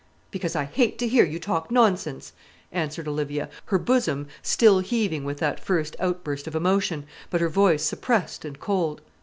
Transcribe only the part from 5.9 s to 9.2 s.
outburst of emotion, but her voice suppressed and cold.